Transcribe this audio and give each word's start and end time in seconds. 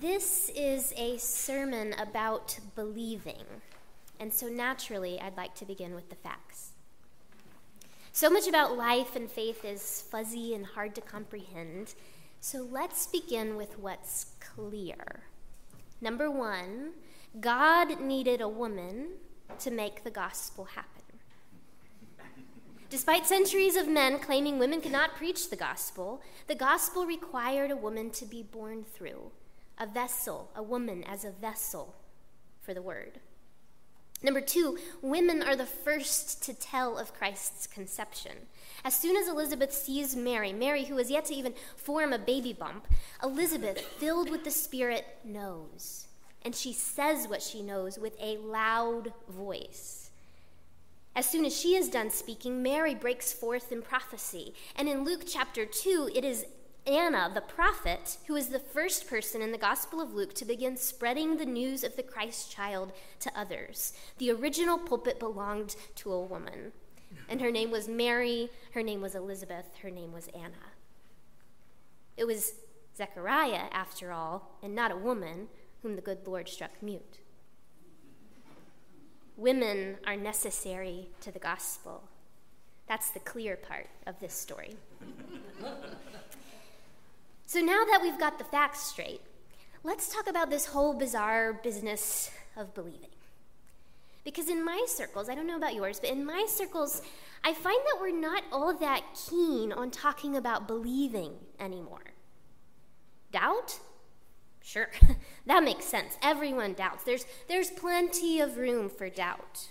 This 0.00 0.48
is 0.54 0.94
a 0.96 1.16
sermon 1.16 1.92
about 1.98 2.60
believing, 2.76 3.42
and 4.20 4.32
so 4.32 4.46
naturally, 4.46 5.20
I'd 5.20 5.36
like 5.36 5.56
to 5.56 5.64
begin 5.64 5.96
with 5.96 6.08
the 6.08 6.14
facts. 6.14 6.70
So 8.12 8.30
much 8.30 8.46
about 8.46 8.76
life 8.76 9.16
and 9.16 9.28
faith 9.28 9.64
is 9.64 10.04
fuzzy 10.08 10.54
and 10.54 10.64
hard 10.64 10.94
to 10.94 11.00
comprehend, 11.00 11.94
so 12.38 12.62
let's 12.62 13.08
begin 13.08 13.56
with 13.56 13.76
what's 13.80 14.26
clear. 14.38 15.24
Number 16.00 16.30
one, 16.30 16.92
God 17.40 18.00
needed 18.00 18.40
a 18.40 18.48
woman 18.48 19.08
to 19.58 19.70
make 19.72 20.04
the 20.04 20.12
gospel 20.12 20.66
happen. 20.66 21.18
Despite 22.88 23.26
centuries 23.26 23.74
of 23.74 23.88
men 23.88 24.20
claiming 24.20 24.60
women 24.60 24.80
could 24.80 24.92
not 24.92 25.16
preach 25.16 25.50
the 25.50 25.56
gospel, 25.56 26.22
the 26.46 26.54
gospel 26.54 27.04
required 27.04 27.72
a 27.72 27.76
woman 27.76 28.10
to 28.10 28.24
be 28.24 28.44
born 28.44 28.84
through, 28.84 29.32
a 29.78 29.86
vessel, 29.86 30.50
a 30.54 30.62
woman 30.62 31.04
as 31.04 31.24
a 31.24 31.30
vessel 31.30 31.94
for 32.60 32.74
the 32.74 32.82
word. 32.82 33.20
Number 34.22 34.40
two, 34.40 34.78
women 35.00 35.42
are 35.42 35.54
the 35.54 35.64
first 35.64 36.42
to 36.42 36.52
tell 36.52 36.98
of 36.98 37.14
Christ's 37.14 37.68
conception. 37.68 38.32
As 38.84 38.96
soon 38.96 39.16
as 39.16 39.28
Elizabeth 39.28 39.72
sees 39.72 40.16
Mary, 40.16 40.52
Mary, 40.52 40.84
who 40.84 40.96
has 40.96 41.10
yet 41.10 41.26
to 41.26 41.34
even 41.34 41.54
form 41.76 42.12
a 42.12 42.18
baby 42.18 42.52
bump, 42.52 42.88
Elizabeth, 43.22 43.78
filled 43.78 44.28
with 44.28 44.42
the 44.42 44.50
Spirit, 44.50 45.06
knows. 45.24 46.06
And 46.42 46.54
she 46.54 46.72
says 46.72 47.28
what 47.28 47.42
she 47.42 47.62
knows 47.62 47.98
with 47.98 48.16
a 48.20 48.38
loud 48.38 49.12
voice. 49.28 50.10
As 51.14 51.28
soon 51.28 51.44
as 51.44 51.58
she 51.58 51.74
is 51.74 51.88
done 51.88 52.10
speaking, 52.10 52.62
Mary 52.62 52.94
breaks 52.94 53.32
forth 53.32 53.72
in 53.72 53.82
prophecy. 53.82 54.54
And 54.76 54.88
in 54.88 55.04
Luke 55.04 55.22
chapter 55.26 55.64
2, 55.64 56.10
it 56.14 56.24
is 56.24 56.44
Anna, 56.88 57.30
the 57.32 57.42
prophet, 57.42 58.16
who 58.28 58.34
is 58.34 58.48
the 58.48 58.58
first 58.58 59.08
person 59.08 59.42
in 59.42 59.52
the 59.52 59.58
Gospel 59.58 60.00
of 60.00 60.14
Luke 60.14 60.32
to 60.34 60.46
begin 60.46 60.74
spreading 60.78 61.36
the 61.36 61.44
news 61.44 61.84
of 61.84 61.96
the 61.96 62.02
Christ 62.02 62.50
child 62.50 62.92
to 63.20 63.38
others. 63.38 63.92
The 64.16 64.30
original 64.30 64.78
pulpit 64.78 65.18
belonged 65.18 65.76
to 65.96 66.12
a 66.12 66.24
woman, 66.24 66.72
and 67.28 67.42
her 67.42 67.50
name 67.50 67.70
was 67.70 67.88
Mary, 67.88 68.48
her 68.72 68.82
name 68.82 69.02
was 69.02 69.14
Elizabeth, 69.14 69.66
her 69.82 69.90
name 69.90 70.12
was 70.12 70.28
Anna. 70.28 70.72
It 72.16 72.26
was 72.26 72.54
Zechariah, 72.96 73.66
after 73.70 74.10
all, 74.10 74.56
and 74.62 74.74
not 74.74 74.90
a 74.90 74.96
woman, 74.96 75.48
whom 75.82 75.94
the 75.94 76.00
good 76.00 76.26
Lord 76.26 76.48
struck 76.48 76.82
mute. 76.82 77.18
Women 79.36 79.98
are 80.06 80.16
necessary 80.16 81.10
to 81.20 81.30
the 81.30 81.38
gospel. 81.38 82.04
That's 82.88 83.10
the 83.10 83.20
clear 83.20 83.56
part 83.56 83.88
of 84.06 84.18
this 84.20 84.32
story. 84.32 84.76
so 87.48 87.60
now 87.60 87.82
that 87.90 88.00
we've 88.02 88.18
got 88.18 88.36
the 88.36 88.44
facts 88.44 88.80
straight, 88.80 89.22
let's 89.82 90.12
talk 90.12 90.28
about 90.28 90.50
this 90.50 90.66
whole 90.66 90.92
bizarre 90.92 91.54
business 91.54 92.30
of 92.54 92.74
believing. 92.74 93.08
Because 94.22 94.50
in 94.50 94.62
my 94.62 94.84
circles, 94.86 95.30
I 95.30 95.34
don't 95.34 95.46
know 95.46 95.56
about 95.56 95.74
yours, 95.74 95.98
but 95.98 96.10
in 96.10 96.26
my 96.26 96.44
circles, 96.46 97.00
I 97.42 97.54
find 97.54 97.78
that 97.86 98.02
we're 98.02 98.20
not 98.20 98.42
all 98.52 98.76
that 98.76 99.02
keen 99.30 99.72
on 99.72 99.90
talking 99.90 100.36
about 100.36 100.68
believing 100.68 101.36
anymore. 101.58 102.12
Doubt? 103.32 103.78
Sure, 104.62 104.90
that 105.46 105.64
makes 105.64 105.86
sense. 105.86 106.18
Everyone 106.20 106.74
doubts. 106.74 107.04
There's, 107.04 107.24
there's 107.48 107.70
plenty 107.70 108.42
of 108.42 108.58
room 108.58 108.90
for 108.90 109.08
doubt. 109.08 109.68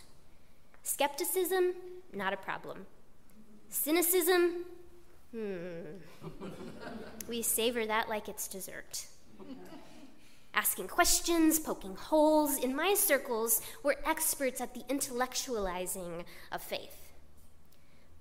Skepticism, 0.82 1.76
not 2.12 2.34
a 2.34 2.38
problem. 2.38 2.88
Cynicism, 3.70 4.66
hmm. 5.32 5.82
we 7.28 7.42
savor 7.42 7.86
that 7.86 8.10
like 8.10 8.28
it's 8.28 8.48
dessert. 8.48 9.08
Asking 10.54 10.88
questions, 10.88 11.60
poking 11.60 11.96
holes. 11.96 12.58
In 12.58 12.76
my 12.76 12.96
circles, 12.96 13.62
we're 13.84 13.96
experts 14.06 14.60
at 14.60 14.74
the 14.74 14.82
intellectualizing 14.90 16.24
of 16.52 16.62
faith. 16.62 17.14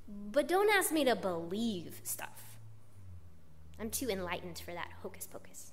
But 0.09 0.47
don't 0.47 0.71
ask 0.71 0.93
me 0.93 1.05
to 1.05 1.17
believe 1.17 2.01
stuff. 2.05 2.59
I'm 3.81 3.91
too 3.91 4.09
enlightened 4.09 4.59
for 4.59 4.73
that 4.73 4.91
hocus 5.03 5.27
pocus. 5.27 5.73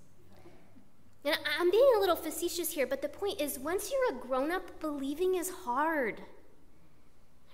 And 1.25 1.37
I'm 1.59 1.71
being 1.71 1.91
a 1.95 1.99
little 1.99 2.15
facetious 2.15 2.71
here, 2.71 2.85
but 2.85 3.01
the 3.01 3.09
point 3.09 3.39
is 3.39 3.57
once 3.57 3.91
you're 3.91 4.17
a 4.17 4.21
grown 4.21 4.51
up, 4.51 4.79
believing 4.79 5.35
is 5.35 5.49
hard. 5.49 6.21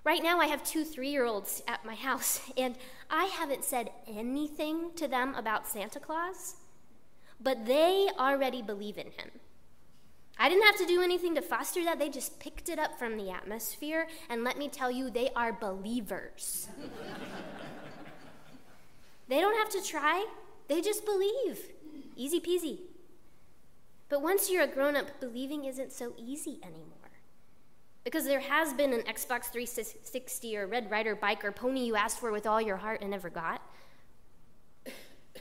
Right 0.09 0.23
now, 0.23 0.39
I 0.39 0.47
have 0.47 0.63
two 0.63 0.85
three 0.85 1.11
year 1.11 1.25
olds 1.25 1.61
at 1.67 1.85
my 1.85 1.93
house, 1.93 2.41
and 2.57 2.73
I 3.11 3.25
haven't 3.25 3.63
said 3.63 3.91
anything 4.07 4.89
to 4.95 5.07
them 5.07 5.35
about 5.35 5.67
Santa 5.67 5.99
Claus, 5.99 6.55
but 7.39 7.67
they 7.67 8.09
already 8.17 8.63
believe 8.63 8.97
in 8.97 9.05
him. 9.05 9.29
I 10.39 10.49
didn't 10.49 10.65
have 10.65 10.77
to 10.77 10.87
do 10.87 11.03
anything 11.03 11.35
to 11.35 11.43
foster 11.43 11.83
that. 11.83 11.99
They 11.99 12.09
just 12.09 12.39
picked 12.39 12.69
it 12.69 12.79
up 12.79 12.97
from 12.97 13.17
the 13.17 13.29
atmosphere, 13.29 14.07
and 14.31 14.43
let 14.43 14.57
me 14.57 14.67
tell 14.67 14.89
you, 14.89 15.11
they 15.11 15.29
are 15.35 15.53
believers. 15.53 16.69
they 19.27 19.39
don't 19.39 19.59
have 19.59 19.69
to 19.69 19.87
try, 19.87 20.25
they 20.69 20.81
just 20.81 21.05
believe. 21.05 21.59
Easy 22.15 22.39
peasy. 22.39 22.79
But 24.09 24.23
once 24.23 24.49
you're 24.49 24.63
a 24.63 24.67
grown 24.67 24.95
up, 24.95 25.19
believing 25.19 25.65
isn't 25.65 25.91
so 25.91 26.15
easy 26.17 26.57
anymore. 26.63 26.98
Because 28.09 28.25
there 28.25 28.39
has 28.39 28.73
been 28.73 28.91
an 28.91 29.01
Xbox 29.01 29.51
360 29.51 30.57
or 30.57 30.65
Red 30.65 30.89
Rider 30.89 31.15
bike 31.15 31.45
or 31.45 31.51
pony 31.51 31.81
you 31.81 31.95
asked 31.95 32.19
for 32.19 32.31
with 32.31 32.47
all 32.47 32.59
your 32.59 32.77
heart 32.77 33.01
and 33.01 33.11
never 33.11 33.29
got. 33.29 33.61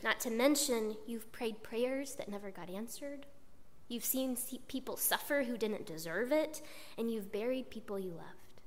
Not 0.03 0.21
to 0.21 0.31
mention, 0.31 0.95
you've 1.07 1.33
prayed 1.33 1.63
prayers 1.63 2.17
that 2.17 2.29
never 2.29 2.51
got 2.51 2.69
answered. 2.69 3.25
You've 3.89 4.05
seen 4.05 4.37
people 4.69 4.99
suffer 4.99 5.45
who 5.45 5.57
didn't 5.57 5.87
deserve 5.87 6.31
it, 6.31 6.61
and 6.99 7.11
you've 7.11 7.33
buried 7.33 7.71
people 7.71 7.99
you 7.99 8.11
loved. 8.11 8.61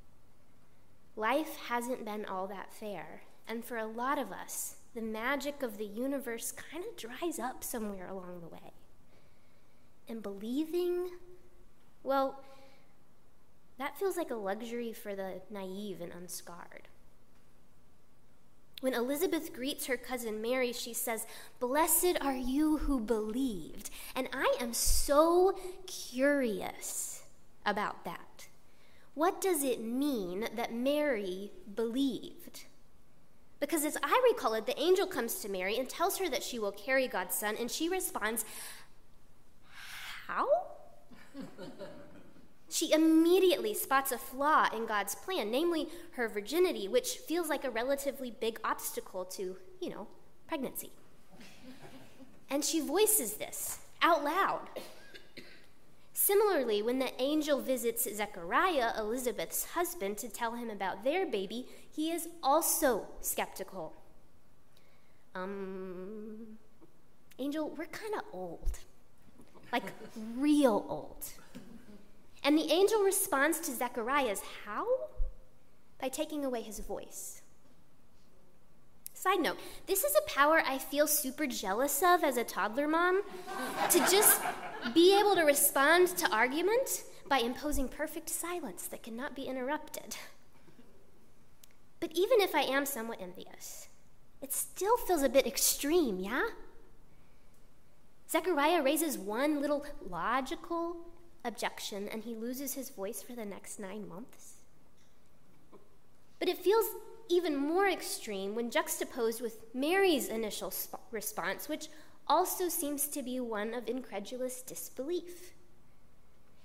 Life 1.15 1.55
hasn't 1.67 2.03
been 2.03 2.25
all 2.25 2.47
that 2.47 2.73
fair, 2.73 3.21
and 3.47 3.63
for 3.63 3.77
a 3.77 3.85
lot 3.85 4.17
of 4.17 4.31
us, 4.31 4.77
the 4.95 5.03
magic 5.03 5.61
of 5.61 5.77
the 5.77 5.85
universe 5.85 6.51
kind 6.51 6.83
of 6.83 6.97
dries 6.97 7.37
up 7.37 7.63
somewhere 7.63 8.07
along 8.07 8.41
the 8.41 8.47
way. 8.47 8.73
And 10.09 10.23
believing, 10.23 11.11
well, 12.01 12.43
that 13.81 13.97
feels 13.97 14.17
like 14.17 14.31
a 14.31 14.35
luxury 14.35 14.93
for 14.93 15.15
the 15.15 15.41
naive 15.49 16.01
and 16.01 16.11
unscarred. 16.11 16.87
When 18.81 18.93
Elizabeth 18.93 19.53
greets 19.53 19.85
her 19.85 19.97
cousin 19.97 20.41
Mary, 20.41 20.73
she 20.73 20.93
says, 20.93 21.27
Blessed 21.59 22.17
are 22.19 22.35
you 22.35 22.77
who 22.77 22.99
believed. 22.99 23.91
And 24.15 24.27
I 24.33 24.55
am 24.59 24.73
so 24.73 25.55
curious 25.85 27.23
about 27.65 28.03
that. 28.05 28.47
What 29.13 29.39
does 29.39 29.63
it 29.63 29.83
mean 29.83 30.47
that 30.55 30.73
Mary 30.73 31.51
believed? 31.75 32.65
Because 33.59 33.85
as 33.85 33.97
I 34.01 34.19
recall 34.31 34.55
it, 34.55 34.65
the 34.65 34.79
angel 34.81 35.05
comes 35.05 35.35
to 35.41 35.49
Mary 35.49 35.77
and 35.77 35.87
tells 35.87 36.17
her 36.17 36.27
that 36.29 36.41
she 36.41 36.57
will 36.57 36.71
carry 36.71 37.07
God's 37.07 37.35
son, 37.35 37.55
and 37.59 37.69
she 37.69 37.87
responds, 37.87 38.45
how? 40.27 40.47
she 42.71 42.91
immediately 42.91 43.73
spots 43.73 44.11
a 44.11 44.17
flaw 44.17 44.67
in 44.75 44.85
God's 44.85 45.15
plan, 45.15 45.51
namely 45.51 45.89
her 46.13 46.27
virginity, 46.27 46.87
which 46.87 47.17
feels 47.17 47.49
like 47.49 47.63
a 47.63 47.69
relatively 47.69 48.31
big 48.31 48.59
obstacle 48.63 49.25
to, 49.25 49.57
you 49.79 49.89
know, 49.89 50.07
pregnancy. 50.47 50.91
And 52.49 52.63
she 52.63 52.79
voices 52.79 53.33
this 53.35 53.79
out 54.01 54.23
loud. 54.23 54.69
Similarly, 56.13 56.81
when 56.81 56.99
the 56.99 57.11
angel 57.21 57.59
visits 57.59 58.07
Zechariah, 58.13 58.91
Elizabeth's 58.97 59.65
husband, 59.65 60.17
to 60.19 60.29
tell 60.29 60.55
him 60.55 60.69
about 60.69 61.03
their 61.03 61.25
baby, 61.25 61.67
he 61.89 62.11
is 62.11 62.27
also 62.43 63.07
skeptical. 63.21 63.93
Um, 65.33 66.57
angel, 67.39 67.69
we're 67.69 67.85
kind 67.85 68.13
of 68.15 68.21
old 68.33 68.79
like 69.71 69.83
real 70.35 70.85
old. 70.89 71.25
And 72.43 72.57
the 72.57 72.71
angel 72.71 73.01
responds 73.01 73.59
to 73.61 73.71
Zechariah's 73.71 74.41
how? 74.65 74.85
By 75.99 76.09
taking 76.09 76.43
away 76.43 76.61
his 76.61 76.79
voice. 76.79 77.41
Side 79.13 79.39
note, 79.39 79.57
this 79.85 80.03
is 80.03 80.15
a 80.15 80.29
power 80.29 80.63
I 80.65 80.79
feel 80.79 81.05
super 81.05 81.45
jealous 81.45 82.01
of 82.01 82.23
as 82.23 82.37
a 82.37 82.43
toddler 82.43 82.87
mom 82.87 83.21
to 83.91 83.99
just 83.99 84.41
be 84.95 85.15
able 85.19 85.35
to 85.35 85.43
respond 85.43 86.07
to 86.17 86.31
argument 86.31 87.03
by 87.29 87.37
imposing 87.37 87.87
perfect 87.87 88.29
silence 88.29 88.87
that 88.87 89.03
cannot 89.03 89.35
be 89.35 89.43
interrupted. 89.43 90.17
But 91.99 92.13
even 92.13 92.41
if 92.41 92.55
I 92.55 92.61
am 92.61 92.87
somewhat 92.87 93.21
envious, 93.21 93.89
it 94.41 94.51
still 94.51 94.97
feels 94.97 95.21
a 95.21 95.29
bit 95.29 95.45
extreme, 95.45 96.19
yeah? 96.19 96.47
Zechariah 98.27 98.81
raises 98.81 99.19
one 99.19 99.61
little 99.61 99.85
logical 100.09 100.97
objection 101.43 102.07
and 102.07 102.23
he 102.23 102.35
loses 102.35 102.73
his 102.73 102.89
voice 102.89 103.21
for 103.21 103.33
the 103.33 103.45
next 103.45 103.79
nine 103.79 104.07
months. 104.07 104.53
But 106.39 106.49
it 106.49 106.57
feels 106.57 106.85
even 107.29 107.55
more 107.55 107.87
extreme 107.87 108.55
when 108.55 108.71
juxtaposed 108.71 109.41
with 109.41 109.63
Mary's 109.73 110.27
initial 110.27 110.71
sp- 110.73 110.99
response, 111.11 111.69
which 111.69 111.87
also 112.27 112.67
seems 112.67 113.07
to 113.07 113.21
be 113.21 113.39
one 113.39 113.73
of 113.73 113.87
incredulous 113.87 114.61
disbelief. 114.61 115.53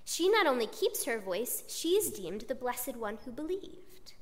She 0.04 0.28
not 0.28 0.46
only 0.46 0.66
keeps 0.66 1.04
her 1.04 1.18
voice, 1.18 1.64
she's 1.68 2.10
deemed 2.10 2.42
the 2.42 2.54
blessed 2.54 2.96
one 2.96 3.18
who 3.24 3.32
believed. 3.32 4.14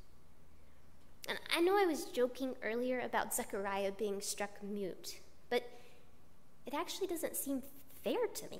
And 1.27 1.39
I 1.55 1.61
know 1.61 1.77
I 1.77 1.85
was 1.85 2.05
joking 2.05 2.55
earlier 2.63 2.99
about 2.99 3.33
Zechariah 3.33 3.91
being 3.91 4.21
struck 4.21 4.61
mute, 4.63 5.19
but 5.49 5.63
it 6.65 6.73
actually 6.73 7.07
doesn't 7.07 7.35
seem 7.35 7.63
fair 8.03 8.27
to 8.33 8.49
me. 8.49 8.59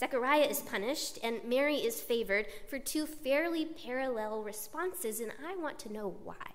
Zechariah 0.00 0.46
is 0.46 0.60
punished 0.60 1.18
and 1.22 1.44
Mary 1.44 1.76
is 1.76 2.00
favored 2.00 2.46
for 2.70 2.78
two 2.78 3.04
fairly 3.04 3.66
parallel 3.66 4.42
responses, 4.42 5.20
and 5.20 5.30
I 5.46 5.56
want 5.56 5.78
to 5.80 5.92
know 5.92 6.16
why. 6.24 6.54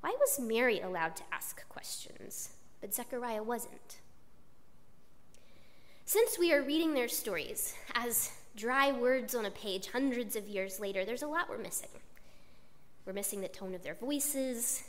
Why 0.00 0.14
was 0.20 0.38
Mary 0.38 0.78
allowed 0.78 1.16
to 1.16 1.24
ask 1.32 1.68
questions, 1.68 2.50
but 2.80 2.94
Zechariah 2.94 3.42
wasn't? 3.42 3.98
Since 6.04 6.38
we 6.38 6.52
are 6.52 6.62
reading 6.62 6.94
their 6.94 7.08
stories 7.08 7.74
as 7.96 8.30
dry 8.54 8.92
words 8.92 9.34
on 9.34 9.44
a 9.44 9.50
page 9.50 9.88
hundreds 9.90 10.36
of 10.36 10.46
years 10.46 10.78
later, 10.78 11.04
there's 11.04 11.24
a 11.24 11.26
lot 11.26 11.50
we're 11.50 11.58
missing. 11.58 11.90
We're 13.04 13.12
missing 13.12 13.40
the 13.40 13.48
tone 13.48 13.74
of 13.74 13.82
their 13.82 13.94
voices, 13.94 14.84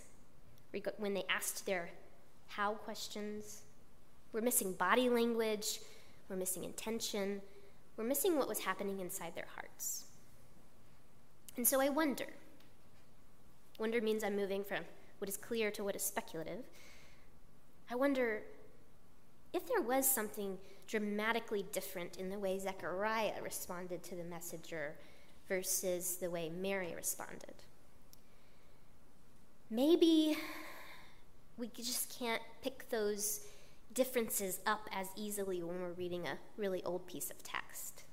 when 0.98 1.16
they 1.16 1.24
asked 1.28 1.66
their 1.66 1.90
how 2.50 2.74
questions. 2.74 3.64
We're 4.32 4.42
missing 4.42 4.74
body 4.74 5.10
language. 5.10 5.80
We're 6.30 6.36
missing 6.36 6.64
intention. 6.64 7.42
We're 7.98 8.04
missing 8.04 8.38
what 8.38 8.48
was 8.48 8.60
happening 8.60 9.00
inside 9.00 9.36
their 9.36 9.48
hearts. 9.56 10.06
And 11.58 11.68
so 11.68 11.81
I 11.81 11.90
wonder. 11.90 12.28
Wonder 13.80 14.00
means 14.02 14.24
I'm 14.24 14.36
moving 14.36 14.64
from 14.64 14.84
what 15.18 15.28
is 15.28 15.38
clear 15.38 15.72
to 15.72 15.84
what 15.84 15.96
is 15.96 16.04
speculative. 16.04 16.64
I 17.92 17.96
wonder 17.96 18.44
if 19.52 19.68
there 19.68 19.81
was 19.81 20.08
something 20.08 20.58
dramatically 20.88 21.66
different 21.72 22.18
in 22.18 22.30
the 22.30 22.38
way 22.38 22.58
Zechariah 22.58 23.42
responded 23.44 24.04
to 24.04 24.16
the 24.16 24.24
messenger 24.24 24.96
versus 25.48 26.18
the 26.18 26.30
way 26.30 26.50
Mary 26.50 26.94
responded. 26.96 27.56
Maybe 29.72 30.38
we 31.58 31.68
just 31.75 32.18
can't 32.18 32.42
pick 32.64 32.90
those 32.90 33.42
differences 33.94 34.59
up 34.65 34.88
as 34.91 35.07
easily 35.15 35.63
when 35.63 35.81
we're 35.81 35.94
reading 35.94 36.27
a 36.27 36.38
really 36.57 36.83
old 36.83 37.07
piece 37.07 37.30
of 37.30 37.44
text. 37.44 38.03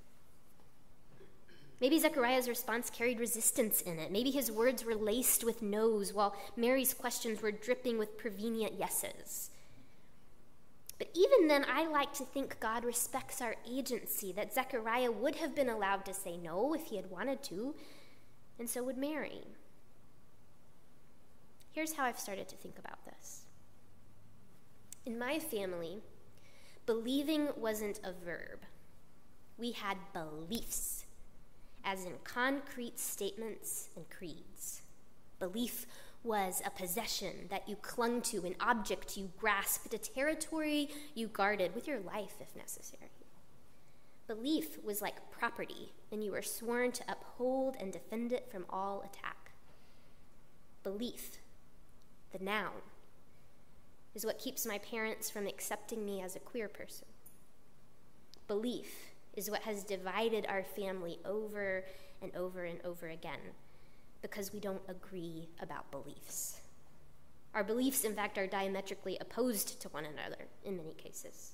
Maybe 1.80 1.98
Zechariah's 1.98 2.48
response 2.48 2.88
carried 2.88 3.20
resistance 3.20 3.82
in 3.82 3.98
it. 3.98 4.10
Maybe 4.10 4.30
his 4.30 4.50
words 4.50 4.84
were 4.84 4.94
laced 4.94 5.44
with 5.44 5.60
no's, 5.60 6.12
while 6.12 6.34
Mary's 6.56 6.94
questions 6.94 7.42
were 7.42 7.50
dripping 7.50 7.98
with 7.98 8.16
prevenient 8.16 8.78
yeses. 8.78 9.50
But 10.98 11.10
even 11.14 11.48
then, 11.48 11.66
I 11.70 11.86
like 11.86 12.14
to 12.14 12.24
think 12.24 12.58
God 12.60 12.82
respects 12.82 13.42
our 13.42 13.56
agency, 13.70 14.32
that 14.32 14.54
Zechariah 14.54 15.12
would 15.12 15.36
have 15.36 15.54
been 15.54 15.68
allowed 15.68 16.06
to 16.06 16.14
say 16.14 16.38
no 16.38 16.74
if 16.74 16.86
he 16.86 16.96
had 16.96 17.10
wanted 17.10 17.42
to, 17.44 17.74
and 18.58 18.70
so 18.70 18.82
would 18.82 18.96
Mary. 18.96 19.42
Here's 21.72 21.92
how 21.92 22.04
I've 22.04 22.18
started 22.18 22.48
to 22.48 22.56
think 22.56 22.78
about 22.78 23.04
this. 23.04 23.45
In 25.06 25.20
my 25.20 25.38
family, 25.38 26.02
believing 26.84 27.48
wasn't 27.56 28.00
a 28.02 28.12
verb, 28.12 28.64
we 29.56 29.70
had 29.70 29.96
beliefs 30.12 31.04
as 31.84 32.04
in 32.04 32.14
concrete 32.24 32.98
statements 32.98 33.88
and 33.94 34.10
creeds. 34.10 34.82
Belief 35.38 35.86
was 36.24 36.60
a 36.66 36.70
possession 36.70 37.46
that 37.50 37.68
you 37.68 37.76
clung 37.76 38.20
to, 38.20 38.44
an 38.44 38.56
object 38.58 39.16
you 39.16 39.30
grasped, 39.38 39.94
a 39.94 39.98
territory 39.98 40.88
you 41.14 41.28
guarded 41.28 41.72
with 41.76 41.86
your 41.86 42.00
life 42.00 42.34
if 42.40 42.56
necessary. 42.56 43.12
Belief 44.26 44.82
was 44.82 45.00
like 45.00 45.30
property, 45.30 45.92
and 46.10 46.24
you 46.24 46.32
were 46.32 46.42
sworn 46.42 46.90
to 46.90 47.04
uphold 47.08 47.76
and 47.78 47.92
defend 47.92 48.32
it 48.32 48.50
from 48.50 48.66
all 48.68 49.02
attack. 49.02 49.52
Belief, 50.82 51.38
the 52.32 52.42
noun, 52.44 52.82
is 54.16 54.24
what 54.24 54.38
keeps 54.38 54.64
my 54.64 54.78
parents 54.78 55.28
from 55.28 55.46
accepting 55.46 56.04
me 56.04 56.22
as 56.22 56.34
a 56.34 56.40
queer 56.40 56.68
person. 56.68 57.06
Belief 58.48 59.12
is 59.34 59.50
what 59.50 59.60
has 59.62 59.84
divided 59.84 60.46
our 60.48 60.64
family 60.64 61.18
over 61.26 61.84
and 62.22 62.34
over 62.34 62.64
and 62.64 62.80
over 62.82 63.08
again 63.08 63.38
because 64.22 64.54
we 64.54 64.58
don't 64.58 64.80
agree 64.88 65.50
about 65.60 65.90
beliefs. 65.90 66.62
Our 67.54 67.62
beliefs, 67.62 68.04
in 68.04 68.14
fact, 68.14 68.38
are 68.38 68.46
diametrically 68.46 69.18
opposed 69.20 69.82
to 69.82 69.88
one 69.90 70.06
another 70.06 70.46
in 70.64 70.78
many 70.78 70.94
cases. 70.94 71.52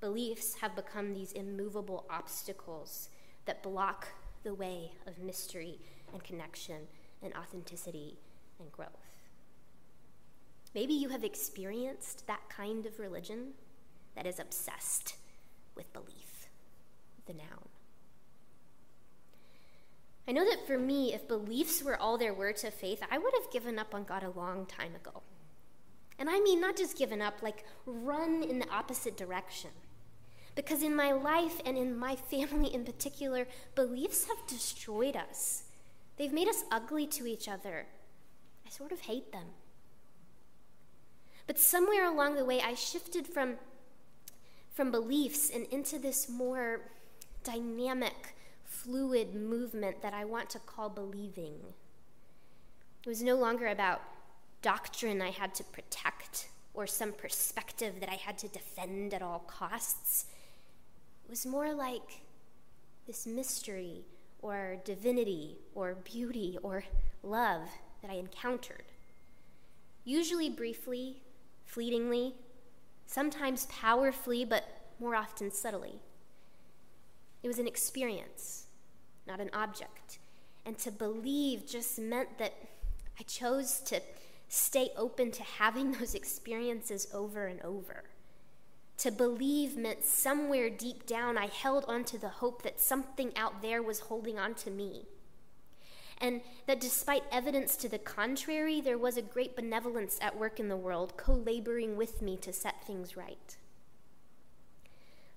Beliefs 0.00 0.56
have 0.60 0.74
become 0.74 1.14
these 1.14 1.30
immovable 1.30 2.06
obstacles 2.10 3.08
that 3.46 3.62
block 3.62 4.08
the 4.42 4.54
way 4.54 4.92
of 5.06 5.18
mystery 5.18 5.78
and 6.12 6.24
connection 6.24 6.88
and 7.22 7.32
authenticity 7.34 8.18
and 8.58 8.72
growth. 8.72 9.17
Maybe 10.74 10.94
you 10.94 11.08
have 11.08 11.24
experienced 11.24 12.26
that 12.26 12.48
kind 12.48 12.86
of 12.86 12.98
religion 12.98 13.54
that 14.14 14.26
is 14.26 14.38
obsessed 14.38 15.16
with 15.74 15.92
belief 15.92 16.48
the 17.26 17.34
noun. 17.34 17.68
I 20.26 20.32
know 20.32 20.44
that 20.44 20.66
for 20.66 20.78
me, 20.78 21.14
if 21.14 21.26
beliefs 21.26 21.82
were 21.82 21.96
all 21.96 22.18
there 22.18 22.34
were 22.34 22.52
to 22.52 22.70
faith, 22.70 23.02
I 23.10 23.16
would 23.16 23.32
have 23.40 23.50
given 23.50 23.78
up 23.78 23.94
on 23.94 24.04
God 24.04 24.22
a 24.22 24.30
long 24.30 24.66
time 24.66 24.94
ago. 24.94 25.22
And 26.18 26.28
I 26.28 26.40
mean, 26.40 26.60
not 26.60 26.76
just 26.76 26.98
given 26.98 27.22
up, 27.22 27.42
like 27.42 27.64
run 27.86 28.42
in 28.42 28.58
the 28.58 28.68
opposite 28.68 29.16
direction. 29.16 29.70
Because 30.54 30.82
in 30.82 30.94
my 30.94 31.12
life 31.12 31.60
and 31.64 31.78
in 31.78 31.96
my 31.96 32.16
family 32.16 32.74
in 32.74 32.84
particular, 32.84 33.46
beliefs 33.74 34.26
have 34.26 34.46
destroyed 34.46 35.16
us. 35.16 35.62
They've 36.16 36.32
made 36.32 36.48
us 36.48 36.64
ugly 36.70 37.06
to 37.06 37.26
each 37.26 37.48
other. 37.48 37.86
I 38.66 38.70
sort 38.70 38.90
of 38.90 39.00
hate 39.00 39.32
them. 39.32 39.46
But 41.48 41.58
somewhere 41.58 42.04
along 42.04 42.36
the 42.36 42.44
way, 42.44 42.60
I 42.60 42.74
shifted 42.74 43.26
from, 43.26 43.54
from 44.70 44.90
beliefs 44.90 45.50
and 45.52 45.64
into 45.72 45.98
this 45.98 46.28
more 46.28 46.82
dynamic, 47.42 48.36
fluid 48.64 49.34
movement 49.34 50.02
that 50.02 50.12
I 50.12 50.26
want 50.26 50.50
to 50.50 50.58
call 50.58 50.90
believing. 50.90 51.54
It 53.02 53.08
was 53.08 53.22
no 53.22 53.34
longer 53.34 53.66
about 53.66 54.02
doctrine 54.60 55.22
I 55.22 55.30
had 55.30 55.54
to 55.54 55.64
protect 55.64 56.50
or 56.74 56.86
some 56.86 57.12
perspective 57.12 57.94
that 58.00 58.10
I 58.10 58.16
had 58.16 58.36
to 58.38 58.48
defend 58.48 59.14
at 59.14 59.22
all 59.22 59.38
costs. 59.46 60.26
It 61.24 61.30
was 61.30 61.46
more 61.46 61.72
like 61.72 62.20
this 63.06 63.26
mystery 63.26 64.04
or 64.42 64.76
divinity 64.84 65.60
or 65.74 65.94
beauty 65.94 66.58
or 66.62 66.84
love 67.22 67.62
that 68.02 68.10
I 68.10 68.16
encountered. 68.16 68.84
Usually 70.04 70.50
briefly, 70.50 71.22
fleetingly, 71.68 72.34
sometimes 73.06 73.66
powerfully, 73.66 74.44
but 74.44 74.64
more 74.98 75.14
often 75.14 75.52
subtly. 75.52 76.00
It 77.42 77.48
was 77.48 77.58
an 77.58 77.68
experience, 77.68 78.66
not 79.26 79.38
an 79.38 79.50
object. 79.52 80.18
And 80.64 80.78
to 80.78 80.90
believe 80.90 81.66
just 81.66 81.98
meant 81.98 82.38
that 82.38 82.54
I 83.20 83.22
chose 83.22 83.80
to 83.86 84.00
stay 84.48 84.90
open 84.96 85.30
to 85.32 85.42
having 85.42 85.92
those 85.98 86.14
experiences 86.14 87.06
over 87.12 87.46
and 87.46 87.60
over. 87.62 88.04
To 88.98 89.10
believe 89.12 89.76
meant 89.76 90.04
somewhere 90.04 90.68
deep 90.68 91.06
down 91.06 91.38
I 91.38 91.46
held 91.46 91.84
onto 91.86 92.18
the 92.18 92.28
hope 92.28 92.62
that 92.62 92.80
something 92.80 93.36
out 93.36 93.62
there 93.62 93.82
was 93.82 94.00
holding 94.00 94.38
on 94.38 94.54
to 94.54 94.70
me. 94.70 95.06
And 96.20 96.40
that 96.66 96.80
despite 96.80 97.22
evidence 97.30 97.76
to 97.76 97.88
the 97.88 97.98
contrary, 97.98 98.80
there 98.80 98.98
was 98.98 99.16
a 99.16 99.22
great 99.22 99.54
benevolence 99.54 100.18
at 100.20 100.36
work 100.36 100.58
in 100.58 100.68
the 100.68 100.76
world, 100.76 101.16
co 101.16 101.32
laboring 101.32 101.96
with 101.96 102.20
me 102.20 102.36
to 102.38 102.52
set 102.52 102.84
things 102.84 103.16
right. 103.16 103.56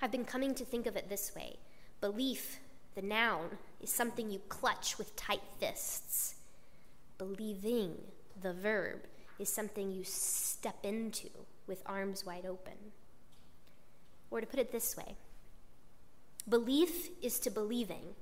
I've 0.02 0.12
been 0.12 0.26
coming 0.26 0.56
to 0.56 0.66
think 0.66 0.88
of 0.88 0.96
it 0.96 1.10
this 1.10 1.34
way 1.36 1.58
Belief, 2.00 2.60
the 2.96 3.02
noun, 3.02 3.58
is 3.80 3.92
something 3.92 4.32
you 4.32 4.40
clutch 4.50 4.98
with 4.98 5.16
tight 5.16 5.44
fists. 5.60 6.36
Believing, 7.20 7.98
the 8.42 8.54
verb, 8.54 9.02
is 9.38 9.50
something 9.50 9.92
you 9.92 10.04
step 10.04 10.78
into 10.84 11.30
with 11.68 11.84
arms 11.86 12.26
wide 12.26 12.46
open. 12.48 12.74
Or 14.32 14.42
to 14.42 14.48
put 14.48 14.60
it 14.60 14.72
this 14.72 14.98
way 14.98 15.16
belief 16.50 17.10
is 17.22 17.40
to 17.40 17.52
believing, 17.52 18.16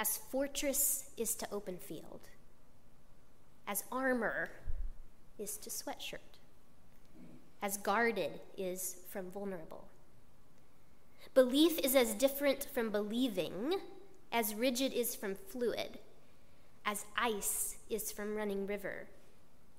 as 0.00 0.16
fortress 0.16 1.10
is 1.18 1.34
to 1.34 1.46
open 1.52 1.76
field, 1.76 2.22
as 3.68 3.84
armor 3.92 4.48
is 5.38 5.58
to 5.58 5.68
sweatshirt, 5.68 6.38
as 7.60 7.76
guarded 7.76 8.40
is 8.56 8.96
from 9.10 9.30
vulnerable. 9.30 9.84
Belief 11.34 11.78
is 11.80 11.94
as 11.94 12.14
different 12.14 12.66
from 12.72 12.88
believing 12.88 13.74
as 14.32 14.54
rigid 14.54 14.94
is 14.94 15.14
from 15.14 15.34
fluid, 15.34 15.98
as 16.86 17.04
ice 17.14 17.76
is 17.90 18.10
from 18.10 18.34
running 18.34 18.66
river, 18.66 19.06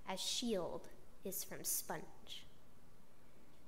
as 0.07 0.19
shield 0.19 0.89
is 1.25 1.43
from 1.43 1.63
sponge. 1.63 2.45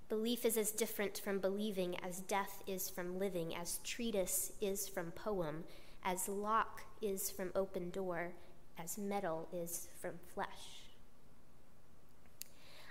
Belief 0.08 0.46
is 0.46 0.58
as 0.58 0.70
different 0.70 1.18
from 1.18 1.40
believing 1.40 1.96
as 2.06 2.20
death 2.20 2.62
is 2.68 2.92
from 2.92 3.18
living, 3.18 3.56
as 3.56 3.80
treatise 3.84 4.52
is 4.62 4.88
from 4.88 5.10
poem, 5.10 5.64
as 6.04 6.28
lock 6.28 6.82
is 7.02 7.30
from 7.30 7.52
open 7.56 7.90
door, 7.90 8.34
as 8.78 8.98
metal 8.98 9.48
is 9.52 9.88
from 10.00 10.14
flesh. 10.34 10.90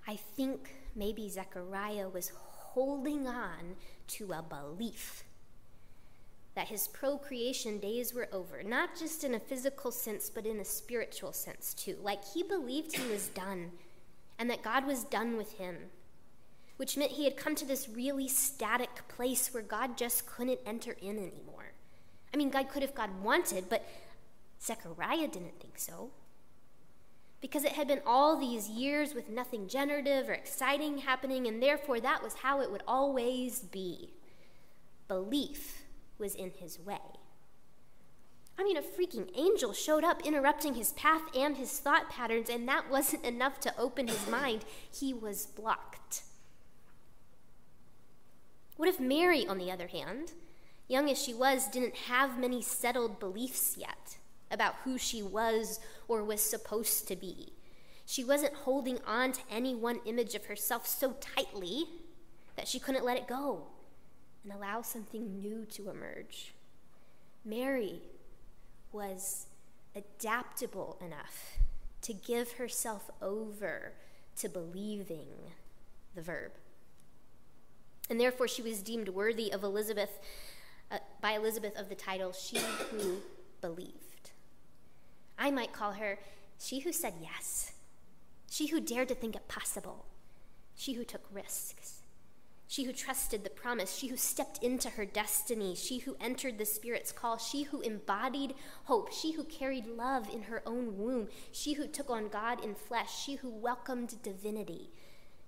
I 0.06 0.16
think 0.16 0.74
maybe 0.94 1.28
Zechariah 1.28 2.08
was 2.08 2.32
holding 2.34 3.26
on 3.26 3.76
to 4.08 4.32
a 4.32 4.42
belief 4.42 5.24
that 6.54 6.68
his 6.68 6.88
procreation 6.88 7.78
days 7.78 8.12
were 8.12 8.28
over, 8.32 8.62
not 8.62 8.98
just 8.98 9.24
in 9.24 9.34
a 9.34 9.40
physical 9.40 9.90
sense, 9.90 10.28
but 10.28 10.44
in 10.44 10.60
a 10.60 10.64
spiritual 10.64 11.32
sense 11.32 11.72
too. 11.72 11.96
Like 12.02 12.24
he 12.34 12.42
believed 12.42 12.96
he 12.96 13.10
was 13.10 13.28
done 13.28 13.72
and 14.38 14.50
that 14.50 14.62
God 14.62 14.86
was 14.86 15.04
done 15.04 15.36
with 15.36 15.52
him 15.52 15.76
which 16.82 16.96
meant 16.96 17.12
he 17.12 17.24
had 17.24 17.36
come 17.36 17.54
to 17.54 17.64
this 17.64 17.88
really 17.88 18.28
static 18.28 19.06
place 19.06 19.52
where 19.52 19.62
God 19.62 19.96
just 19.96 20.26
couldn't 20.26 20.58
enter 20.66 20.96
in 21.00 21.16
anymore. 21.16 21.71
I 22.32 22.36
mean, 22.36 22.50
God 22.50 22.68
could 22.68 22.82
if 22.82 22.94
God 22.94 23.22
wanted, 23.22 23.68
but 23.68 23.86
Zechariah 24.60 25.28
didn't 25.28 25.60
think 25.60 25.78
so. 25.78 26.10
Because 27.40 27.64
it 27.64 27.72
had 27.72 27.88
been 27.88 28.02
all 28.06 28.38
these 28.38 28.68
years 28.68 29.14
with 29.14 29.28
nothing 29.28 29.68
generative 29.68 30.28
or 30.28 30.32
exciting 30.32 30.98
happening, 30.98 31.46
and 31.46 31.62
therefore 31.62 32.00
that 32.00 32.22
was 32.22 32.34
how 32.34 32.60
it 32.60 32.70
would 32.70 32.84
always 32.86 33.60
be. 33.60 34.12
Belief 35.08 35.82
was 36.18 36.34
in 36.34 36.52
his 36.52 36.78
way. 36.78 37.00
I 38.58 38.64
mean, 38.64 38.76
a 38.76 38.82
freaking 38.82 39.30
angel 39.34 39.72
showed 39.72 40.04
up 40.04 40.24
interrupting 40.24 40.74
his 40.74 40.92
path 40.92 41.22
and 41.34 41.56
his 41.56 41.80
thought 41.80 42.10
patterns, 42.10 42.48
and 42.48 42.68
that 42.68 42.90
wasn't 42.90 43.24
enough 43.24 43.58
to 43.60 43.76
open 43.78 44.08
his 44.08 44.28
mind. 44.28 44.64
He 44.90 45.12
was 45.12 45.46
blocked. 45.46 46.22
What 48.76 48.88
if 48.88 49.00
Mary, 49.00 49.46
on 49.46 49.58
the 49.58 49.70
other 49.70 49.88
hand, 49.88 50.32
young 50.88 51.10
as 51.10 51.22
she 51.22 51.34
was, 51.34 51.66
didn't 51.66 51.96
have 52.08 52.38
many 52.38 52.62
settled 52.62 53.18
beliefs 53.18 53.76
yet 53.76 54.18
about 54.50 54.74
who 54.84 54.98
she 54.98 55.22
was 55.22 55.80
or 56.08 56.24
was 56.24 56.40
supposed 56.40 57.08
to 57.08 57.16
be? 57.16 57.52
She 58.04 58.24
wasn't 58.24 58.54
holding 58.54 58.98
on 59.06 59.32
to 59.32 59.40
any 59.50 59.74
one 59.74 60.00
image 60.04 60.34
of 60.34 60.46
herself 60.46 60.86
so 60.86 61.16
tightly 61.20 61.84
that 62.56 62.68
she 62.68 62.78
couldn't 62.78 63.04
let 63.04 63.16
it 63.16 63.26
go 63.26 63.66
and 64.44 64.52
allow 64.52 64.82
something 64.82 65.40
new 65.40 65.64
to 65.66 65.88
emerge. 65.88 66.54
Mary 67.44 68.02
was 68.90 69.46
adaptable 69.96 70.98
enough 71.04 71.58
to 72.02 72.12
give 72.12 72.52
herself 72.52 73.10
over 73.20 73.92
to 74.36 74.48
believing 74.48 75.52
the 76.14 76.22
verb 76.22 76.52
and 78.12 78.20
therefore 78.20 78.46
she 78.46 78.62
was 78.62 78.82
deemed 78.82 79.08
worthy 79.08 79.50
of 79.50 79.62
Elizabeth 79.62 80.20
uh, 80.92 80.98
by 81.20 81.32
Elizabeth 81.32 81.76
of 81.76 81.88
the 81.88 81.94
title 81.94 82.32
she 82.32 82.58
who 82.90 83.22
believed. 83.60 84.30
I 85.38 85.50
might 85.50 85.72
call 85.72 85.92
her 85.92 86.18
she 86.58 86.80
who 86.80 86.92
said 86.92 87.14
yes, 87.20 87.72
she 88.50 88.68
who 88.68 88.80
dared 88.80 89.08
to 89.08 89.14
think 89.14 89.34
it 89.34 89.48
possible, 89.48 90.04
she 90.76 90.92
who 90.92 91.04
took 91.04 91.24
risks, 91.32 92.02
she 92.68 92.84
who 92.84 92.92
trusted 92.92 93.42
the 93.42 93.50
promise, 93.50 93.96
she 93.96 94.08
who 94.08 94.16
stepped 94.16 94.62
into 94.62 94.90
her 94.90 95.04
destiny, 95.04 95.74
she 95.74 95.98
who 95.98 96.16
entered 96.20 96.58
the 96.58 96.64
Spirit's 96.64 97.10
call, 97.10 97.36
she 97.36 97.64
who 97.64 97.80
embodied 97.80 98.54
hope, 98.84 99.12
she 99.12 99.32
who 99.32 99.44
carried 99.44 99.86
love 99.86 100.28
in 100.32 100.42
her 100.42 100.62
own 100.64 100.96
womb, 100.96 101.28
she 101.50 101.72
who 101.74 101.86
took 101.86 102.08
on 102.08 102.28
God 102.28 102.64
in 102.64 102.74
flesh, 102.74 103.24
she 103.24 103.34
who 103.34 103.50
welcomed 103.50 104.22
divinity, 104.22 104.90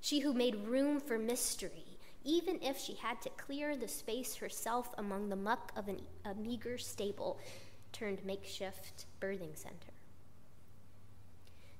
she 0.01 0.21
who 0.21 0.35
made 0.35 0.67
room 0.67 1.01
for 1.01 1.19
mystery, 1.19 1.94
even 2.25 2.59
if 2.63 2.79
she 2.79 2.95
had 2.95 3.21
to 3.23 3.31
clear 3.31 3.77
the 3.77 3.89
space 3.89 4.37
herself 4.37 4.89
among 4.97 5.29
the 5.29 5.37
muck 5.37 5.73
of 5.77 5.89
an, 5.89 6.01
a 6.25 6.35
meager 6.35 6.79
stable 6.79 7.39
turned 7.93 8.25
makeshift 8.25 9.07
birthing 9.21 9.57
center. 9.57 9.93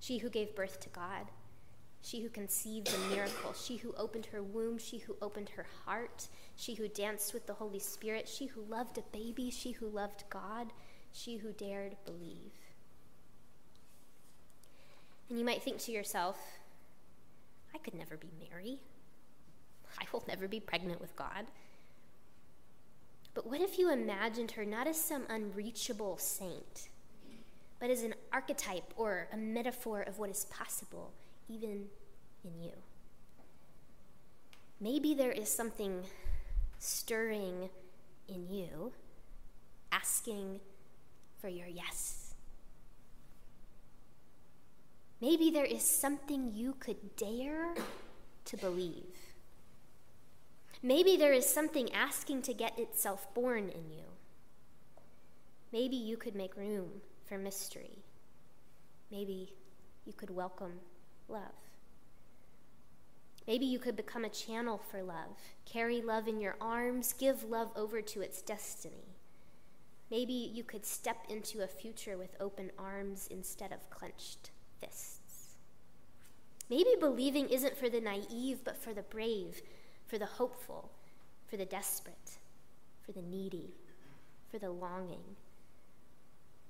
She 0.01 0.19
who 0.19 0.29
gave 0.29 0.55
birth 0.55 0.81
to 0.81 0.89
God, 0.91 1.31
she 2.03 2.21
who 2.21 2.29
conceived 2.29 2.93
a 2.93 3.15
miracle, 3.15 3.55
she 3.55 3.77
who 3.77 3.95
opened 3.97 4.27
her 4.27 4.43
womb, 4.43 4.77
she 4.77 4.99
who 4.99 5.17
opened 5.23 5.49
her 5.51 5.67
heart, 5.87 6.29
she 6.55 6.75
who 6.75 6.87
danced 6.89 7.33
with 7.33 7.47
the 7.47 7.55
Holy 7.55 7.79
Spirit, 7.79 8.29
she 8.29 8.47
who 8.47 8.63
loved 8.63 8.99
a 8.99 9.17
baby, 9.17 9.51
she 9.51 9.73
who 9.73 9.89
loved 9.89 10.25
God, 10.29 10.73
she 11.13 11.39
who 11.39 11.53
dared 11.53 11.97
believe. 12.05 12.53
And 15.31 15.39
you 15.39 15.45
might 15.45 15.63
think 15.63 15.79
to 15.79 15.93
yourself, 15.93 16.37
I 17.75 17.79
could 17.79 17.95
never 17.95 18.19
be 18.19 18.29
Mary. 18.51 18.81
I 20.01 20.05
will 20.13 20.25
never 20.27 20.49
be 20.49 20.61
pregnant 20.61 21.01
with 21.01 21.15
God. 21.17 21.47
But 23.35 23.47
what 23.47 23.61
if 23.61 23.79
you 23.79 23.93
imagined 23.93 24.53
her 24.53 24.65
not 24.65 24.87
as 24.87 25.01
some 25.01 25.25
unreachable 25.29 26.19
saint, 26.19 26.89
but 27.81 27.91
as 27.91 28.03
an 28.03 28.15
archetype 28.33 28.95
or 28.97 29.29
a 29.33 29.37
metaphor 29.37 30.03
of 30.03 30.19
what 30.19 30.31
is 30.31 30.45
possible, 30.47 31.13
even 31.49 31.87
in 32.45 32.63
you? 32.63 32.73
Maybe 34.81 35.15
there 35.15 35.33
is 35.33 35.49
something 35.49 36.05
stirring 36.79 37.71
in 38.29 38.49
you, 38.49 38.93
asking 39.91 40.61
for 41.41 41.49
your 41.49 41.67
yes. 41.67 42.35
Maybe 45.21 45.51
there 45.51 45.65
is 45.65 45.83
something 45.83 46.53
you 46.55 46.75
could 46.79 47.17
dare 47.17 47.75
to 48.45 48.57
believe. 48.57 49.34
Maybe 50.85 51.17
there 51.17 51.33
is 51.33 51.47
something 51.47 51.91
asking 51.95 52.43
to 52.43 52.53
get 52.53 52.79
itself 52.79 53.33
born 53.33 53.71
in 53.71 53.91
you. 53.91 54.05
Maybe 55.73 55.97
you 55.97 56.19
could 56.19 56.35
make 56.35 56.59
room 56.59 57.01
for 57.25 57.39
mystery. 57.39 58.05
Maybe 59.11 59.55
you 60.05 60.13
could 60.13 60.29
welcome 60.29 60.81
love. 61.27 61.41
Maybe 63.47 63.65
you 63.65 63.79
could 63.79 63.97
become 63.97 64.27
a 64.27 64.29
channel 64.29 64.77
for 64.77 65.03
love, 65.03 65.39
carry 65.65 66.03
love 66.03 66.29
in 66.29 66.39
your 66.39 66.57
arms, 66.61 67.15
give 67.15 67.45
love 67.45 67.71
over 67.75 68.03
to 68.03 68.21
its 68.21 68.43
destiny. 68.43 69.17
Maybe 70.11 70.35
you 70.35 70.65
could 70.65 70.85
step 70.85 71.25
into 71.31 71.63
a 71.63 71.67
future 71.67 72.19
with 72.19 72.37
open 72.39 72.71
arms 72.79 73.27
instead 73.31 73.73
of 73.73 73.89
clenched 73.89 74.51
fists. 74.79 75.57
Maybe 76.69 76.91
believing 77.01 77.49
isn't 77.49 77.79
for 77.79 77.89
the 77.89 78.03
naive, 78.03 78.65
but 78.65 78.77
for 78.77 78.93
the 78.93 79.03
brave 79.03 79.63
for 80.07 80.19
the 80.19 80.27
hopeful, 80.27 80.91
for 81.47 81.57
the 81.57 81.65
desperate, 81.65 82.39
for 83.05 83.13
the 83.13 83.23
needy, 83.23 83.75
for 84.51 84.59
the 84.59 84.71
longing. 84.71 85.37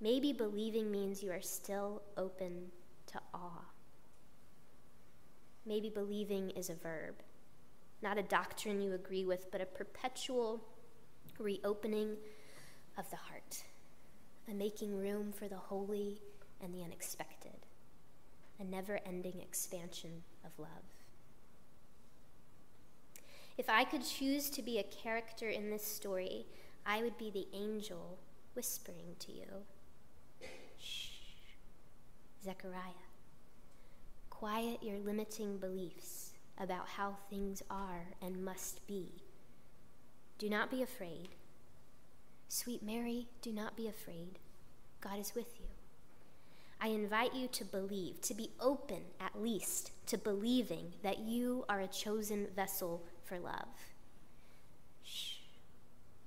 Maybe 0.00 0.33
believing 0.33 0.91
means 0.91 1.23
you 1.23 1.33
are 1.33 1.41
still 1.41 2.03
open 2.17 2.71
to 3.07 3.21
awe. 3.33 3.64
Maybe 5.67 5.88
believing 5.88 6.50
is 6.50 6.69
a 6.69 6.75
verb, 6.75 7.14
not 8.03 8.19
a 8.19 8.23
doctrine 8.23 8.83
you 8.83 8.93
agree 8.93 9.25
with, 9.25 9.50
but 9.50 9.61
a 9.61 9.67
perpetual 9.67 10.61
reopening 11.38 12.17
of 12.99 13.09
the 13.11 13.17
heart, 13.17 13.64
a 14.50 14.55
making 14.55 14.97
room 14.97 15.33
for 15.33 15.49
the 15.49 15.57
holy 15.57 16.21
and 16.62 16.75
the 16.75 16.83
unexpected, 16.83 17.67
a 18.61 18.64
never 18.64 19.00
ending 19.07 19.41
expansion 19.41 20.23
of 20.45 20.50
love. 20.59 20.69
If 23.57 23.71
I 23.71 23.85
could 23.85 24.05
choose 24.05 24.51
to 24.51 24.63
be 24.63 24.79
a 24.79 24.83
character 24.83 25.49
in 25.49 25.71
this 25.71 25.85
story, 25.85 26.47
I 26.85 27.03
would 27.03 27.17
be 27.17 27.31
the 27.31 27.47
angel 27.53 28.19
whispering 28.55 29.17
to 29.21 29.33
you. 29.33 29.47
Shh. 30.79 31.11
Zechariah, 32.45 33.05
quiet 34.29 34.83
your 34.83 34.99
limiting 34.99 35.59
beliefs 35.59 36.33
about 36.59 36.89
how 36.89 37.17
things 37.31 37.63
are 37.71 38.09
and 38.21 38.45
must 38.45 38.87
be. 38.87 39.23
Do 40.39 40.51
not 40.51 40.71
be 40.71 40.83
afraid. 40.83 41.29
Sweet 42.49 42.83
Mary, 42.83 43.29
do 43.41 43.53
not 43.53 43.77
be 43.77 43.89
afraid. 43.89 44.39
God 45.01 45.19
is 45.19 45.35
with 45.35 45.59
you. 45.61 45.67
I 46.81 46.89
invite 46.89 47.35
you 47.35 47.49
to 47.49 47.65
believe, 47.65 48.21
to 48.23 48.35
be 48.35 48.51
open 48.61 49.03
at 49.21 49.41
least 49.41 49.93
to 50.07 50.19
believing 50.19 50.93
that 51.03 51.21
you 51.21 51.65
are 51.69 51.81
a 51.81 51.87
chosen 51.87 52.49
vessel 52.55 53.05
for 53.25 53.38
love. 53.38 53.93
Shh. 55.02 55.37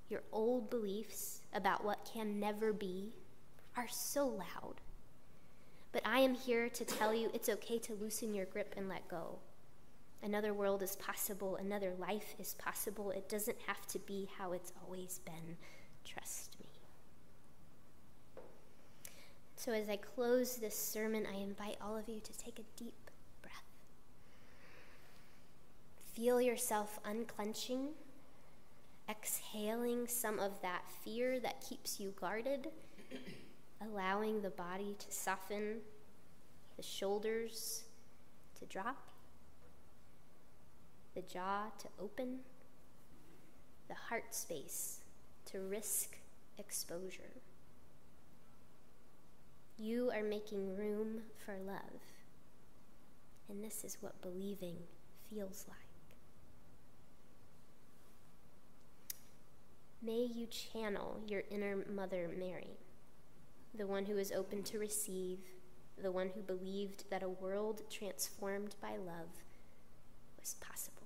Your 0.09 0.23
old 0.31 0.69
beliefs 0.69 1.41
about 1.53 1.83
what 1.83 2.09
can 2.11 2.39
never 2.39 2.73
be 2.73 3.13
are 3.75 3.87
so 3.89 4.27
loud. 4.27 4.81
But 5.91 6.01
I 6.05 6.19
am 6.19 6.35
here 6.35 6.69
to 6.69 6.85
tell 6.85 7.13
you 7.13 7.29
it's 7.33 7.49
okay 7.49 7.79
to 7.79 7.93
loosen 7.93 8.33
your 8.33 8.45
grip 8.45 8.73
and 8.77 8.89
let 8.89 9.07
go. 9.07 9.39
Another 10.23 10.53
world 10.53 10.81
is 10.81 10.95
possible, 10.95 11.55
another 11.57 11.93
life 11.97 12.35
is 12.39 12.55
possible. 12.55 13.11
It 13.11 13.29
doesn't 13.29 13.57
have 13.67 13.85
to 13.87 13.99
be 13.99 14.29
how 14.37 14.53
it's 14.53 14.73
always 14.83 15.19
been. 15.25 15.57
Trust 16.03 16.57
me. 16.59 16.67
So, 19.55 19.71
as 19.71 19.89
I 19.89 19.97
close 19.97 20.57
this 20.57 20.77
sermon, 20.77 21.27
I 21.31 21.39
invite 21.39 21.77
all 21.81 21.97
of 21.97 22.07
you 22.07 22.19
to 22.19 22.37
take 22.37 22.59
a 22.59 22.63
deep 22.77 23.06
feel 26.17 26.41
yourself 26.41 26.99
unclenching, 27.05 27.89
exhaling 29.07 30.07
some 30.07 30.39
of 30.39 30.59
that 30.63 30.81
fear 31.03 31.39
that 31.39 31.61
keeps 31.61 31.99
you 31.99 32.11
guarded, 32.19 32.69
allowing 33.81 34.41
the 34.41 34.49
body 34.49 34.95
to 34.97 35.11
soften, 35.11 35.77
the 36.75 36.81
shoulders 36.81 37.83
to 38.59 38.65
drop, 38.65 39.09
the 41.13 41.21
jaw 41.21 41.65
to 41.77 41.87
open, 42.01 42.39
the 43.87 43.93
heart 44.09 44.33
space 44.33 45.01
to 45.45 45.59
risk 45.59 46.17
exposure. 46.57 47.41
You 49.77 50.09
are 50.09 50.23
making 50.23 50.75
room 50.75 51.21
for 51.45 51.59
love. 51.63 52.01
And 53.49 53.63
this 53.63 53.83
is 53.83 53.97
what 54.01 54.19
believing 54.23 54.77
feels 55.29 55.65
like. 55.69 55.86
May 60.07 60.25
you 60.33 60.47
channel 60.47 61.19
your 61.27 61.43
inner 61.51 61.83
Mother 61.93 62.29
Mary, 62.39 62.77
the 63.77 63.85
one 63.85 64.05
who 64.05 64.17
is 64.17 64.31
open 64.31 64.63
to 64.63 64.79
receive, 64.79 65.39
the 66.01 66.13
one 66.13 66.29
who 66.33 66.39
believed 66.39 67.03
that 67.09 67.23
a 67.23 67.27
world 67.27 67.81
transformed 67.89 68.75
by 68.81 68.91
love 68.91 69.43
was 70.39 70.55
possible. 70.61 70.96